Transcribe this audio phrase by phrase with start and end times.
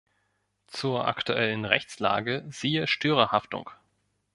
[0.65, 3.69] Zur aktuellen Rechtslage siehe Störerhaftung.